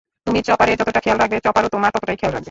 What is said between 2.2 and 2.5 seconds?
রাখবে।